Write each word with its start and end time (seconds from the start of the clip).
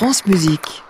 France 0.00 0.24
Musique. 0.24 0.82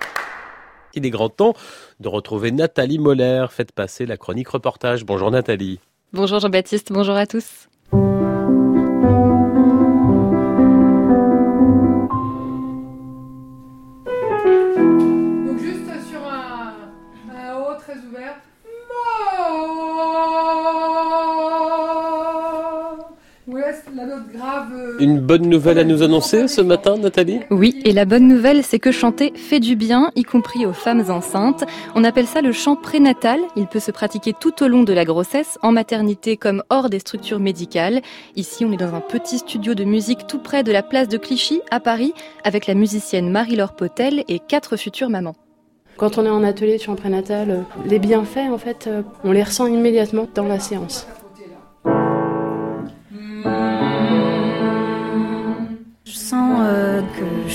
Il 0.95 1.05
est 1.05 1.11
grand 1.11 1.31
temps 1.31 1.55
de 1.99 2.07
retrouver 2.07 2.53
Nathalie 2.53 3.01
Moller. 3.01 3.47
Faites 3.51 3.73
passer 3.73 4.07
la 4.07 4.17
chronique 4.17 4.47
reportage. 4.47 5.05
Bonjour 5.05 5.33
Nathalie. 5.33 5.81
Bonjour 6.13 6.39
Jean-Baptiste, 6.39 6.93
bonjour 6.93 7.17
à 7.17 7.27
tous. 7.27 7.67
Donc 7.91 7.99
juste 15.59 15.91
sur 16.09 16.23
un, 16.25 16.75
un 17.35 17.57
haut 17.57 17.75
très 17.81 17.97
ouvert. 17.97 18.37
Mo. 23.51 23.57
Ouais, 23.57 23.75
la 23.95 24.07
note 24.07 24.33
grave. 24.33 24.69
euh, 24.75 24.97
Une 25.01 25.19
bonne 25.21 25.49
nouvelle 25.49 25.79
à 25.79 25.85
nous 25.85 26.03
annoncer 26.03 26.49
ce 26.49 26.61
matin, 26.61 26.97
Nathalie? 26.97 27.41
Oui, 27.51 27.81
et 27.85 27.93
la 27.93 28.05
bonne 28.05 28.29
nouvelle, 28.29 28.63
c'est 28.63 28.79
que 28.79 28.93
chanter 28.93 29.33
fait 29.35 29.61
du 29.61 29.77
bien, 29.77 30.11
y 30.17 30.23
compris 30.23 30.67
aux 30.67 30.73
femmes 30.73 31.05
enceintes. 31.11 31.65
On 31.95 32.05
appelle 32.05 32.27
ça 32.27 32.43
le 32.43 32.53
chant 32.53 32.77
prénatal. 32.77 33.41
Il 33.57 33.67
peut 33.67 33.81
se 33.81 33.91
pratiquer 33.91 34.33
tout 34.39 34.63
au 34.63 34.69
long 34.69 34.83
de 34.83 34.93
la 34.93 35.05
grossesse, 35.05 35.59
en 35.63 35.73
maternité 35.73 36.37
comme 36.37 36.63
hors 36.71 36.91
des 36.91 37.01
structures 37.01 37.41
médicales. 37.41 38.01
Ici, 38.37 38.65
on 38.65 38.73
est 38.73 38.77
dans 38.77 38.95
un 38.95 39.01
petit 39.01 39.39
studio 39.39 39.75
de 39.75 39.85
musique 39.85 40.27
tout 40.27 40.39
près 40.39 40.63
de 40.63 40.73
la 40.73 40.83
place 40.83 41.09
de 41.09 41.17
Clichy, 41.19 41.61
à 41.71 41.81
Paris, 41.81 42.15
avec 42.45 42.67
la 42.67 42.75
musicienne 42.75 43.31
Marie-Laure 43.31 43.75
Potel 43.75 44.25
et 44.29 44.39
quatre 44.39 44.77
futures 44.77 45.11
mamans. 45.11 45.35
Quand 45.97 46.17
on 46.17 46.25
est 46.25 46.31
en 46.31 46.43
atelier 46.45 46.79
de 46.79 46.83
chant 46.83 46.95
prénatal, 46.97 47.51
euh, 47.51 47.61
les 47.87 47.99
bienfaits, 47.99 48.49
en 48.51 48.57
fait, 48.57 48.87
euh, 48.87 49.03
on 49.23 49.33
les 49.33 49.43
ressent 49.43 49.67
immédiatement 49.67 50.29
dans 50.35 50.47
la 50.47 50.59
séance. 50.59 51.07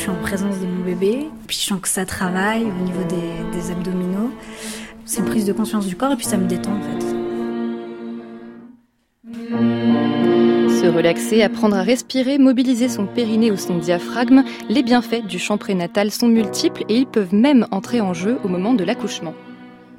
Suis 0.06 0.12
en 0.12 0.22
présence 0.22 0.60
de 0.60 0.68
mon 0.68 0.86
bébé, 0.86 1.30
puis 1.48 1.58
je 1.60 1.66
sens 1.66 1.82
que 1.82 1.88
ça 1.88 2.06
travaille 2.06 2.62
au 2.62 2.84
niveau 2.84 3.02
des, 3.10 3.58
des 3.58 3.72
abdominaux. 3.72 4.30
C'est 5.04 5.22
une 5.22 5.26
prise 5.26 5.46
de 5.46 5.54
conscience 5.54 5.88
du 5.88 5.96
corps 5.96 6.12
et 6.12 6.16
puis 6.16 6.28
ça 6.28 6.38
me 6.38 6.46
détend 6.46 6.74
en 6.74 6.82
fait. 6.82 7.02
Se 10.80 10.86
relaxer, 10.86 11.42
apprendre 11.42 11.76
à 11.76 11.82
respirer, 11.82 12.38
mobiliser 12.38 12.88
son 12.88 13.08
périnée 13.08 13.50
ou 13.50 13.58
son 13.58 13.80
diaphragme, 13.80 14.44
les 14.70 14.84
bienfaits 14.84 15.26
du 15.26 15.40
chant 15.40 15.58
prénatal 15.58 16.12
sont 16.12 16.28
multiples 16.28 16.84
et 16.88 16.98
ils 16.98 17.08
peuvent 17.08 17.34
même 17.34 17.66
entrer 17.72 18.00
en 18.00 18.14
jeu 18.14 18.38
au 18.44 18.48
moment 18.48 18.76
de 18.76 18.84
l'accouchement. 18.84 19.34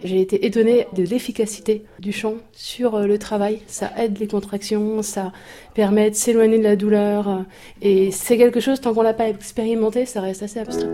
J'ai 0.04 0.20
été 0.20 0.44
étonnée 0.44 0.86
de 0.94 1.02
l'efficacité 1.02 1.84
du 2.00 2.12
chant 2.12 2.34
sur 2.52 2.96
euh, 2.96 3.06
le 3.06 3.18
travail. 3.18 3.60
Ça 3.66 3.90
aide 3.96 4.18
les 4.18 4.26
contractions, 4.26 5.00
ça 5.02 5.32
permet 5.74 6.10
de 6.10 6.14
s'éloigner 6.14 6.58
de 6.58 6.62
la 6.64 6.76
douleur. 6.76 7.28
euh, 7.28 7.38
Et 7.80 8.10
c'est 8.10 8.36
quelque 8.36 8.60
chose, 8.60 8.80
tant 8.80 8.92
qu'on 8.92 9.02
l'a 9.02 9.14
pas 9.14 9.28
expérimenté, 9.28 10.04
ça 10.04 10.20
reste 10.20 10.42
assez 10.42 10.60
abstrait. 10.60 10.88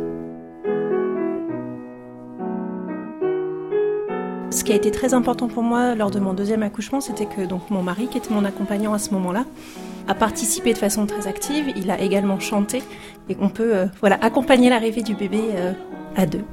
Ce 4.51 4.63
qui 4.65 4.73
a 4.73 4.77
été 4.77 4.91
très 4.91 5.15
important 5.15 5.49
pour 5.49 5.63
moi 5.63 5.95
lors 5.97 6.11
de 6.11 6.21
mon 6.21 6.35
deuxième 6.35 6.63
accouchement, 6.63 7.01
c'était 7.01 7.27
que 7.27 7.45
donc 7.45 7.71
mon 7.71 7.83
mari, 7.83 8.07
qui 8.07 8.19
était 8.19 8.33
mon 8.33 8.45
accompagnant 8.45 8.93
à 8.93 8.99
ce 8.99 9.11
moment-là, 9.15 9.47
a 10.07 10.15
participé 10.15 10.73
de 10.75 10.79
façon 10.79 11.07
très 11.07 11.27
active. 11.27 11.73
Il 11.75 11.91
a 11.91 12.01
également 12.01 12.39
chanté 12.39 12.83
et 13.29 13.35
qu'on 13.35 13.49
peut 13.49 13.75
euh, 13.75 13.87
voilà 14.01 14.17
accompagner 14.23 14.71
l'arrivée 14.71 15.03
du 15.03 15.15
bébé 15.15 15.41
à 16.17 16.27
deux. 16.27 16.45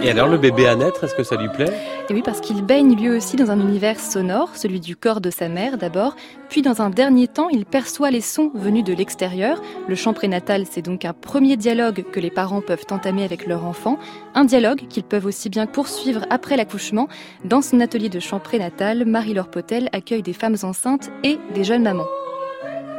Et 0.00 0.10
alors 0.10 0.28
le 0.28 0.38
bébé 0.38 0.68
à 0.68 0.76
naître, 0.76 1.02
est-ce 1.02 1.14
que 1.14 1.24
ça 1.24 1.36
lui 1.36 1.48
plaît? 1.48 1.72
Et 2.08 2.14
oui, 2.14 2.22
parce 2.24 2.40
qu'il 2.40 2.64
baigne 2.64 2.94
lui 2.94 3.10
aussi 3.10 3.36
dans 3.36 3.50
un 3.50 3.58
univers 3.58 3.98
sonore, 3.98 4.56
celui 4.56 4.78
du 4.78 4.94
corps 4.94 5.20
de 5.20 5.28
sa 5.28 5.48
mère 5.48 5.76
d'abord, 5.76 6.14
puis 6.48 6.62
dans 6.62 6.80
un 6.80 6.88
dernier 6.88 7.26
temps, 7.26 7.48
il 7.48 7.66
perçoit 7.66 8.10
les 8.10 8.20
sons 8.20 8.52
venus 8.54 8.84
de 8.84 8.94
l'extérieur. 8.94 9.60
Le 9.88 9.94
chant 9.96 10.12
prénatal, 10.12 10.64
c'est 10.70 10.82
donc 10.82 11.04
un 11.04 11.12
premier 11.12 11.56
dialogue 11.56 12.04
que 12.12 12.20
les 12.20 12.30
parents 12.30 12.60
peuvent 12.60 12.86
entamer 12.90 13.24
avec 13.24 13.46
leur 13.46 13.64
enfant, 13.64 13.98
un 14.34 14.44
dialogue 14.44 14.86
qu'ils 14.88 15.02
peuvent 15.02 15.26
aussi 15.26 15.50
bien 15.50 15.66
poursuivre 15.66 16.24
après 16.30 16.56
l'accouchement. 16.56 17.08
Dans 17.44 17.60
son 17.60 17.80
atelier 17.80 18.08
de 18.08 18.20
chant 18.20 18.38
prénatal, 18.38 19.04
Marie-Laure 19.04 19.50
Potel 19.50 19.88
accueille 19.92 20.22
des 20.22 20.32
femmes 20.32 20.56
enceintes 20.62 21.10
et 21.24 21.38
des 21.54 21.64
jeunes 21.64 21.82
mamans. 21.82 22.06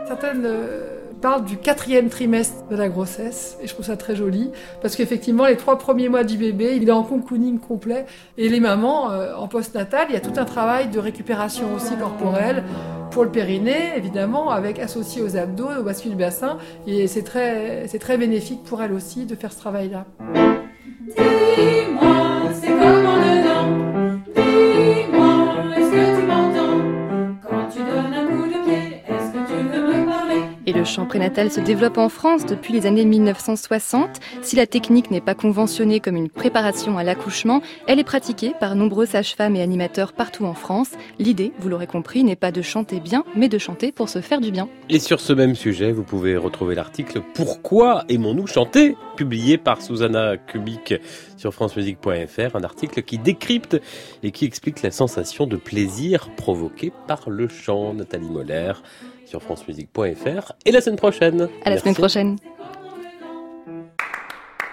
Certaines 0.10 0.44
euh, 0.44 0.88
parlent 1.22 1.46
du 1.46 1.58
quatrième 1.58 2.10
trimestre 2.10 2.66
de 2.72 2.76
la 2.76 2.90
grossesse, 2.90 3.60
et 3.62 3.68
je 3.68 3.74
trouve 3.76 3.86
ça 3.86 3.96
très 3.96 4.16
joli, 4.16 4.50
parce 4.82 4.96
qu'effectivement, 4.96 5.46
les 5.46 5.56
trois 5.56 5.78
premiers 5.78 6.10
mois 6.10 6.24
du 6.24 6.36
bébé, 6.36 6.76
il 6.78 6.90
est 6.90 6.92
en 6.92 7.04
cocooning 7.04 7.60
complet, 7.60 8.08
et 8.36 8.50
les 8.50 8.60
mamans, 8.60 9.12
euh, 9.12 9.36
en 9.36 9.48
postnatal, 9.48 10.08
il 10.10 10.14
y 10.14 10.18
a 10.18 10.20
tout 10.20 10.34
un 10.38 10.46
travail 10.46 10.88
de 10.88 10.98
récupération 10.98 11.76
aussi 11.76 11.96
corporelle, 11.96 12.64
pour 13.12 13.24
le 13.24 13.30
périnée, 13.30 13.96
évidemment, 13.98 14.50
avec 14.50 14.80
associé 14.80 15.22
aux 15.22 15.38
abdos, 15.38 15.70
au 15.80 15.84
bascule 15.84 16.10
du 16.10 16.18
bassin, 16.18 16.58
et 16.88 17.06
c'est 17.06 17.22
très, 17.22 17.88
c'est 17.88 18.00
très 18.00 18.18
bénéfique 18.18 18.64
pour 18.64 18.82
elles 18.82 18.94
aussi 18.94 19.28
de 19.28 19.36
faire 19.36 19.54
ce 19.54 19.60
travail-là. 19.60 20.08
Le 30.80 30.86
chant 30.86 31.06
prénatal 31.06 31.52
se 31.52 31.60
développe 31.60 31.98
en 31.98 32.08
France 32.08 32.46
depuis 32.46 32.74
les 32.74 32.86
années 32.86 33.04
1960. 33.04 34.22
Si 34.42 34.56
la 34.56 34.66
technique 34.66 35.12
n'est 35.12 35.20
pas 35.20 35.36
conventionnée 35.36 36.00
comme 36.00 36.16
une 36.16 36.30
préparation 36.30 36.98
à 36.98 37.04
l'accouchement, 37.04 37.62
elle 37.86 38.00
est 38.00 38.06
pratiquée 38.06 38.54
par 38.62 38.76
nombreux 38.76 39.06
sages-femmes 39.06 39.58
et 39.58 39.62
animateurs 39.62 40.14
partout 40.14 40.46
en 40.46 40.54
France. 40.54 40.92
L'idée, 41.18 41.52
vous 41.60 41.68
l'aurez 41.68 41.86
compris, 41.86 42.24
n'est 42.24 42.38
pas 42.38 42.54
de 42.54 42.62
chanter 42.62 43.02
bien, 43.02 43.26
mais 43.36 43.50
de 43.50 43.58
chanter 43.58 43.92
pour 43.92 44.08
se 44.08 44.22
faire 44.22 44.40
du 44.40 44.52
bien. 44.52 44.70
Et 44.88 45.00
sur 45.00 45.20
ce 45.20 45.34
même 45.34 45.54
sujet, 45.54 45.92
vous 45.92 46.04
pouvez 46.04 46.38
retrouver 46.38 46.76
l'article 46.76 47.24
Pourquoi 47.34 48.06
aimons-nous 48.08 48.48
chanter? 48.48 48.96
publié 49.20 49.58
par 49.58 49.82
Susanna 49.82 50.38
Kubik 50.38 50.94
sur 51.36 51.54
francemusique.fr, 51.54 52.56
un 52.56 52.64
article 52.64 53.02
qui 53.02 53.18
décrypte 53.18 53.76
et 54.24 54.32
qui 54.32 54.46
explique 54.46 54.82
la 54.82 54.92
sensation 54.92 55.46
de 55.46 55.58
plaisir 55.58 56.30
provoquée 56.38 56.94
par 57.06 57.30
le 57.30 57.50
chant. 57.50 57.94
Nathalie 57.94 58.30
Moller 58.30 58.72
sur 59.30 59.42
francemusique.fr 59.44 60.54
et 60.66 60.72
la 60.72 60.82
semaine 60.82 60.98
prochaine. 60.98 61.42
À 61.42 61.70
la 61.70 61.72
Merci. 61.72 61.82
semaine 61.84 61.96
prochaine. 61.96 62.36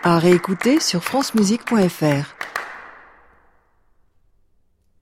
À 0.03 0.19
réécouter 0.19 0.81
sur 0.81 1.03
francemusique.fr. 1.05 2.36